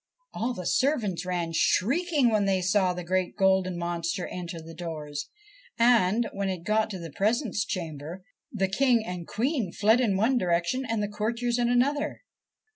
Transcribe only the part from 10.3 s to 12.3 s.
direction and the courtiers in another.